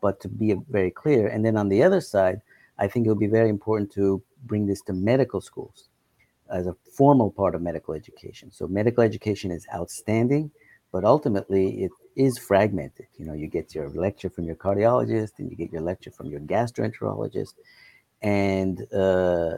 but 0.00 0.20
to 0.20 0.28
be 0.28 0.54
very 0.68 0.90
clear. 0.90 1.26
And 1.28 1.44
then 1.44 1.56
on 1.56 1.68
the 1.68 1.82
other 1.82 2.00
side, 2.00 2.40
I 2.78 2.86
think 2.86 3.06
it 3.06 3.08
would 3.08 3.18
be 3.18 3.26
very 3.26 3.48
important 3.48 3.90
to 3.92 4.22
bring 4.44 4.66
this 4.66 4.82
to 4.82 4.92
medical 4.92 5.40
schools 5.40 5.88
as 6.50 6.66
a 6.66 6.74
formal 6.92 7.30
part 7.30 7.54
of 7.54 7.62
medical 7.62 7.94
education. 7.94 8.50
So 8.50 8.66
medical 8.66 9.02
education 9.02 9.50
is 9.50 9.66
outstanding, 9.74 10.50
but 10.92 11.04
ultimately 11.04 11.84
it 11.84 11.90
is 12.16 12.38
fragmented. 12.38 13.06
You 13.16 13.26
know, 13.26 13.34
you 13.34 13.46
get 13.46 13.74
your 13.74 13.88
lecture 13.90 14.30
from 14.30 14.44
your 14.44 14.56
cardiologist, 14.56 15.38
and 15.38 15.50
you 15.50 15.56
get 15.56 15.72
your 15.72 15.82
lecture 15.82 16.10
from 16.10 16.26
your 16.28 16.40
gastroenterologist, 16.40 17.54
and 18.22 18.92
uh, 18.92 19.56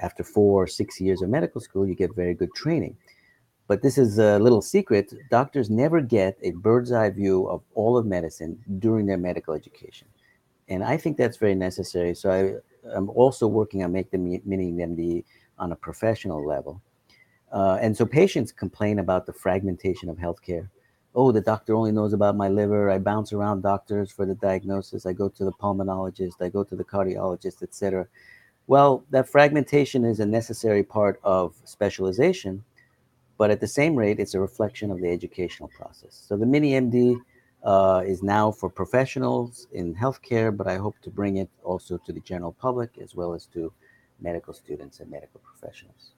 after 0.00 0.22
four 0.22 0.62
or 0.62 0.66
six 0.66 1.00
years 1.00 1.22
of 1.22 1.28
medical 1.28 1.60
school, 1.60 1.86
you 1.86 1.94
get 1.94 2.14
very 2.14 2.34
good 2.34 2.54
training. 2.54 2.96
But 3.66 3.82
this 3.82 3.98
is 3.98 4.18
a 4.18 4.38
little 4.38 4.62
secret: 4.62 5.12
doctors 5.30 5.68
never 5.68 6.00
get 6.00 6.38
a 6.42 6.52
bird's 6.52 6.92
eye 6.92 7.10
view 7.10 7.46
of 7.48 7.62
all 7.74 7.98
of 7.98 8.06
medicine 8.06 8.58
during 8.78 9.06
their 9.06 9.18
medical 9.18 9.54
education, 9.54 10.08
and 10.68 10.82
I 10.82 10.96
think 10.96 11.16
that's 11.16 11.36
very 11.36 11.54
necessary. 11.54 12.14
So 12.14 12.30
I, 12.30 12.96
I'm 12.96 13.10
also 13.10 13.46
working 13.46 13.82
on 13.82 13.92
make 13.92 14.10
the 14.10 14.18
mini 14.18 14.72
MD 14.72 15.24
on 15.58 15.72
a 15.72 15.76
professional 15.76 16.46
level. 16.46 16.80
Uh, 17.52 17.78
and 17.80 17.96
so 17.96 18.04
patients 18.04 18.52
complain 18.52 18.98
about 18.98 19.26
the 19.26 19.32
fragmentation 19.32 20.08
of 20.08 20.16
healthcare. 20.16 20.68
Oh, 21.14 21.32
the 21.32 21.40
doctor 21.40 21.74
only 21.74 21.92
knows 21.92 22.12
about 22.12 22.36
my 22.36 22.48
liver. 22.48 22.90
I 22.90 22.98
bounce 22.98 23.32
around 23.32 23.62
doctors 23.62 24.12
for 24.12 24.26
the 24.26 24.34
diagnosis. 24.34 25.06
I 25.06 25.12
go 25.12 25.28
to 25.28 25.44
the 25.44 25.52
pulmonologist. 25.52 26.34
I 26.40 26.48
go 26.48 26.62
to 26.64 26.76
the 26.76 26.84
cardiologist, 26.84 27.62
etc. 27.62 28.06
Well, 28.66 29.02
that 29.10 29.28
fragmentation 29.28 30.04
is 30.04 30.20
a 30.20 30.26
necessary 30.26 30.82
part 30.82 31.18
of 31.24 31.56
specialization, 31.64 32.62
but 33.38 33.50
at 33.50 33.60
the 33.60 33.66
same 33.66 33.96
rate, 33.96 34.20
it's 34.20 34.34
a 34.34 34.40
reflection 34.40 34.90
of 34.90 35.00
the 35.00 35.08
educational 35.08 35.70
process. 35.70 36.22
So 36.28 36.36
the 36.36 36.44
mini 36.44 36.72
MD 36.72 37.18
uh, 37.64 38.02
is 38.06 38.22
now 38.22 38.52
for 38.52 38.68
professionals 38.68 39.66
in 39.72 39.94
healthcare, 39.94 40.54
but 40.54 40.66
I 40.66 40.76
hope 40.76 40.98
to 41.00 41.10
bring 41.10 41.38
it 41.38 41.48
also 41.64 41.96
to 41.98 42.12
the 42.12 42.20
general 42.20 42.52
public 42.52 42.98
as 43.02 43.14
well 43.14 43.32
as 43.32 43.46
to 43.46 43.72
medical 44.20 44.52
students 44.54 45.00
and 45.00 45.10
medical 45.10 45.40
professionals. 45.40 46.12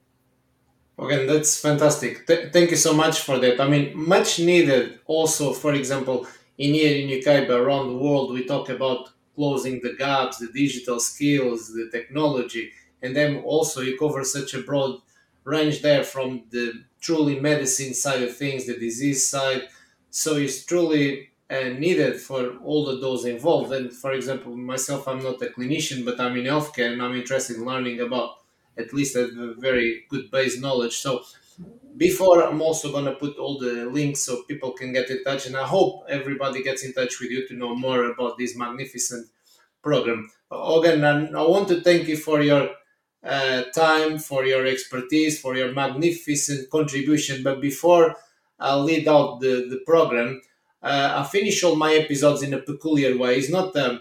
Okay, 0.99 1.25
that's 1.26 1.59
fantastic. 1.61 2.26
Th- 2.26 2.52
thank 2.52 2.71
you 2.71 2.76
so 2.76 2.92
much 2.92 3.21
for 3.21 3.38
that. 3.38 3.61
I 3.61 3.66
mean, 3.69 3.92
much 3.97 4.38
needed 4.38 5.00
also, 5.07 5.52
for 5.52 5.73
example, 5.73 6.26
in 6.59 6.75
here 6.75 6.95
in 6.97 7.09
UK, 7.09 7.47
but 7.47 7.59
around 7.59 7.88
the 7.88 7.97
world, 7.97 8.33
we 8.33 8.45
talk 8.45 8.69
about 8.69 9.09
closing 9.35 9.80
the 9.83 9.95
gaps, 9.95 10.38
the 10.38 10.49
digital 10.52 11.00
skills, 11.00 11.73
the 11.73 11.88
technology, 11.90 12.71
and 13.02 13.16
then 13.16 13.37
also 13.38 13.80
you 13.80 13.97
cover 13.99 14.23
such 14.25 14.52
a 14.52 14.61
broad 14.62 15.00
range 15.45 15.80
there 15.80 16.04
from 16.04 16.42
the 16.50 16.85
truly 17.00 17.40
medicine 17.40 17.95
side 17.95 18.23
of 18.23 18.37
things, 18.37 18.66
the 18.66 18.76
disease 18.76 19.26
side, 19.26 19.62
So 20.11 20.37
it's 20.37 20.64
truly 20.66 21.29
needed 21.50 22.21
for 22.21 22.57
all 22.64 22.88
of 22.88 23.00
those 23.00 23.25
involved. 23.25 23.73
And 23.73 23.92
for 23.92 24.12
example, 24.12 24.57
myself, 24.57 25.09
I'm 25.09 25.23
not 25.23 25.42
a 25.42 25.47
clinician, 25.47 26.04
but 26.04 26.21
I'm 26.21 26.37
in 26.37 26.45
healthcare 26.45 26.92
and 26.92 27.02
I'm 27.02 27.16
interested 27.16 27.57
in 27.57 27.64
learning 27.64 28.00
about 28.00 28.37
at 28.78 28.92
least 28.92 29.16
a 29.16 29.54
very 29.59 30.04
good 30.09 30.30
base 30.30 30.61
knowledge. 30.61 30.97
So 30.99 31.23
before 31.97 32.42
i'm 32.42 32.62
also 32.62 32.90
going 32.90 33.04
to 33.04 33.12
put 33.12 33.37
all 33.37 33.59
the 33.59 33.85
links 33.87 34.21
so 34.21 34.42
people 34.45 34.73
can 34.73 34.92
get 34.92 35.11
in 35.11 35.23
touch 35.25 35.47
and 35.47 35.57
i 35.57 35.66
hope 35.66 36.04
everybody 36.09 36.62
gets 36.62 36.85
in 36.85 36.92
touch 36.92 37.21
with 37.21 37.30
you 37.30 37.47
to 37.47 37.54
know 37.54 37.75
more 37.75 38.04
about 38.04 38.38
this 38.38 38.57
magnificent 38.57 39.26
program 39.83 40.28
again 40.50 41.04
i 41.35 41.42
want 41.42 41.69
to 41.69 41.80
thank 41.80 42.07
you 42.09 42.16
for 42.16 42.42
your 42.42 42.71
uh, 43.23 43.62
time 43.75 44.19
for 44.19 44.45
your 44.45 44.66
expertise 44.66 45.40
for 45.40 45.57
your 45.57 45.73
magnificent 45.73 46.71
contribution 46.71 47.42
but 47.42 47.61
before 47.61 48.16
i 48.59 48.75
lead 48.75 49.07
out 49.09 49.40
the, 49.40 49.66
the 49.69 49.80
program 49.87 50.40
i 50.82 51.22
finish 51.25 51.62
all 51.62 51.76
my 51.76 51.94
episodes 51.94 52.42
in 52.42 52.54
a 52.54 52.58
peculiar 52.58 53.16
way 53.16 53.37
it's 53.37 53.50
not 53.50 53.75
um, 53.76 54.00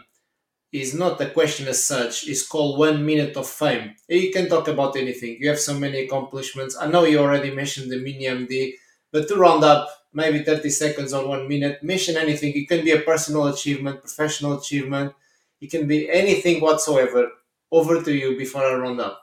is 0.71 0.93
not 0.93 1.19
a 1.21 1.29
question 1.29 1.67
as 1.67 1.83
such. 1.83 2.27
It's 2.27 2.45
called 2.47 2.77
one 2.77 3.05
minute 3.05 3.35
of 3.35 3.47
fame. 3.47 3.95
You 4.07 4.31
can 4.31 4.47
talk 4.47 4.67
about 4.67 4.95
anything. 4.95 5.37
You 5.39 5.49
have 5.49 5.59
so 5.59 5.73
many 5.73 6.05
accomplishments. 6.05 6.77
I 6.79 6.87
know 6.87 7.05
you 7.05 7.19
already 7.19 7.51
mentioned 7.51 7.91
the 7.91 7.97
mini 7.97 8.25
MD, 8.25 8.73
but 9.11 9.27
to 9.27 9.35
round 9.35 9.63
up, 9.63 9.89
maybe 10.13 10.43
30 10.43 10.69
seconds 10.69 11.13
or 11.13 11.27
one 11.27 11.47
minute, 11.47 11.83
mention 11.83 12.17
anything. 12.17 12.53
It 12.53 12.67
can 12.67 12.83
be 12.83 12.91
a 12.91 13.01
personal 13.01 13.47
achievement, 13.47 14.01
professional 14.01 14.59
achievement. 14.59 15.13
It 15.59 15.71
can 15.71 15.87
be 15.87 16.09
anything 16.09 16.61
whatsoever. 16.61 17.29
Over 17.71 18.01
to 18.01 18.11
you 18.11 18.35
before 18.35 18.63
I 18.63 18.73
round 18.73 18.99
up. 18.99 19.21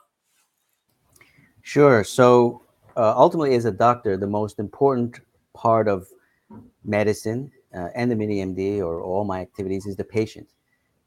Sure. 1.61 2.05
So 2.05 2.61
uh, 2.95 3.13
ultimately, 3.17 3.55
as 3.55 3.65
a 3.65 3.71
doctor, 3.71 4.15
the 4.15 4.27
most 4.27 4.57
important 4.57 5.19
part 5.53 5.89
of 5.89 6.07
medicine 6.87 7.51
uh, 7.75 7.89
and 7.95 8.09
the 8.09 8.15
mini 8.15 8.37
MD 8.37 8.79
or 8.79 9.01
all 9.01 9.23
my 9.25 9.41
activities 9.41 9.85
is 9.85 9.95
the 9.95 10.03
patient 10.03 10.47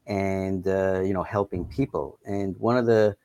and 0.07 0.67
uh, 0.67 1.01
you 1.01 1.13
know 1.13 1.23
helping 1.23 1.65
people. 1.65 2.19
And 2.25 2.57
one 2.59 2.77
of 2.77 2.87
the 2.87 3.17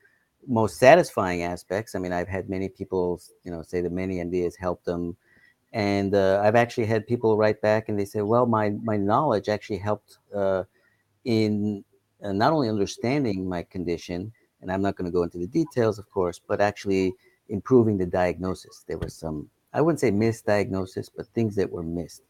most 0.48 0.78
satisfying 0.78 1.42
aspects 1.44 1.96
i 1.96 2.00
mean 2.00 2.14
i've 2.14 2.28
had 2.28 2.50
many 2.50 2.70
people 2.70 3.20
you 3.44 3.52
know 3.52 3.64
say 3.64 3.82
the 3.82 3.90
mini 3.90 4.18
md 4.18 4.44
has 4.44 4.56
helped 4.56 4.86
them. 4.86 5.18
And 5.74 6.16
uh, 6.16 6.42
i've 6.44 6.56
actually 6.56 6.86
had 6.86 7.08
people 7.08 7.36
write 7.38 7.62
back 7.62 7.90
and 7.90 8.00
they 8.00 8.06
say 8.06 8.22
well 8.22 8.46
my 8.46 8.70
my 8.84 8.98
knowledge 8.98 9.50
actually 9.50 9.80
helped 9.80 10.20
uh, 10.34 10.64
in 11.26 11.84
uh, 12.24 12.32
not 12.32 12.54
only 12.54 12.70
understanding 12.70 13.50
my 13.50 13.64
condition 13.64 14.32
and 14.62 14.72
i'm 14.72 14.82
not 14.82 14.96
going 14.96 15.06
to 15.06 15.12
go 15.12 15.24
into 15.24 15.38
the 15.38 15.48
details 15.48 16.00
of 16.00 16.10
course 16.12 16.40
but 16.48 16.62
actually 16.62 17.14
improving 17.50 17.98
the 17.98 18.06
diagnosis. 18.06 18.86
There 18.88 18.98
was 18.98 19.14
some 19.14 19.50
i 19.74 19.82
wouldn't 19.82 20.00
say 20.00 20.12
misdiagnosis 20.12 21.10
but 21.16 21.28
things 21.28 21.56
that 21.56 21.72
were 21.72 21.84
missed 21.84 22.22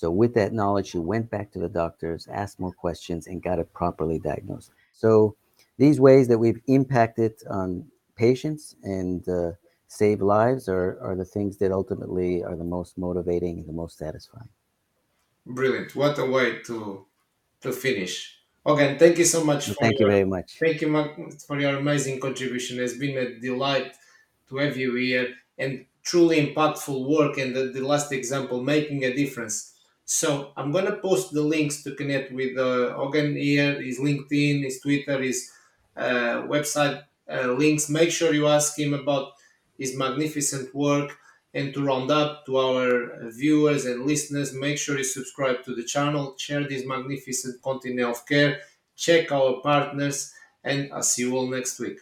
so, 0.00 0.10
with 0.10 0.32
that 0.32 0.54
knowledge, 0.54 0.86
she 0.86 0.98
went 0.98 1.28
back 1.28 1.52
to 1.52 1.58
the 1.58 1.68
doctors, 1.68 2.26
asked 2.32 2.58
more 2.58 2.72
questions, 2.72 3.26
and 3.26 3.42
got 3.42 3.58
it 3.58 3.70
properly 3.74 4.18
diagnosed. 4.18 4.70
So, 4.94 5.36
these 5.76 6.00
ways 6.00 6.26
that 6.28 6.38
we've 6.38 6.62
impacted 6.68 7.34
on 7.50 7.84
patients 8.16 8.76
and 8.82 9.28
uh, 9.28 9.50
save 9.88 10.22
lives 10.22 10.70
are, 10.70 10.98
are 11.02 11.14
the 11.14 11.26
things 11.26 11.58
that 11.58 11.70
ultimately 11.70 12.42
are 12.42 12.56
the 12.56 12.64
most 12.64 12.96
motivating 12.96 13.58
and 13.58 13.68
the 13.68 13.74
most 13.74 13.98
satisfying. 13.98 14.48
Brilliant. 15.44 15.94
What 15.94 16.18
a 16.18 16.24
way 16.24 16.62
to 16.68 17.04
to 17.60 17.70
finish. 17.70 18.38
Again, 18.64 18.98
thank 18.98 19.18
you 19.18 19.26
so 19.26 19.44
much. 19.44 19.66
thank 19.66 19.98
your, 19.98 20.08
you 20.08 20.14
very 20.14 20.24
much. 20.24 20.56
Thank 20.58 20.80
you 20.80 20.88
for 21.46 21.60
your 21.60 21.76
amazing 21.76 22.20
contribution. 22.20 22.80
It's 22.80 22.96
been 22.96 23.18
a 23.18 23.38
delight 23.38 23.96
to 24.48 24.56
have 24.56 24.78
you 24.78 24.94
here 24.94 25.34
and 25.58 25.84
truly 26.02 26.36
impactful 26.46 27.06
work. 27.06 27.36
And 27.36 27.54
the, 27.54 27.64
the 27.64 27.82
last 27.82 28.12
example, 28.12 28.62
making 28.62 29.04
a 29.04 29.12
difference 29.14 29.74
so 30.10 30.50
I'm 30.56 30.72
gonna 30.72 30.96
post 30.96 31.32
the 31.32 31.40
links 31.40 31.84
to 31.84 31.94
connect 31.94 32.32
with 32.32 32.58
uh, 32.58 32.96
Ogan 32.96 33.36
here, 33.36 33.80
his 33.80 34.00
LinkedIn, 34.00 34.64
his 34.64 34.80
Twitter, 34.80 35.22
his 35.22 35.52
uh, 35.96 36.42
website 36.48 37.04
uh, 37.32 37.52
links. 37.52 37.88
Make 37.88 38.10
sure 38.10 38.34
you 38.34 38.48
ask 38.48 38.76
him 38.76 38.92
about 38.92 39.34
his 39.78 39.96
magnificent 39.96 40.74
work. 40.74 41.16
And 41.54 41.72
to 41.74 41.84
round 41.84 42.10
up 42.10 42.44
to 42.46 42.58
our 42.58 43.30
viewers 43.30 43.84
and 43.86 44.04
listeners, 44.04 44.52
make 44.52 44.78
sure 44.78 44.98
you 44.98 45.04
subscribe 45.04 45.62
to 45.64 45.76
the 45.76 45.84
channel, 45.84 46.34
share 46.36 46.66
this 46.66 46.84
magnificent 46.84 47.62
content 47.62 48.00
in 48.00 48.04
healthcare, 48.04 48.58
check 48.96 49.30
our 49.30 49.60
partners, 49.60 50.32
and 50.64 50.92
I'll 50.92 51.04
see 51.04 51.22
you 51.22 51.36
all 51.36 51.48
next 51.48 51.78
week. 51.78 52.00